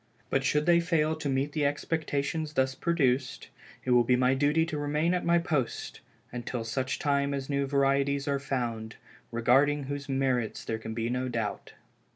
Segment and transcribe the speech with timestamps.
[0.31, 3.49] But should they fail to meet the expectations thus produced,
[3.85, 7.67] it will be my duty to remain at my post until such time as new
[7.67, 8.95] varieties are found,
[9.31, 11.73] regarding whose merits there can be no doubt.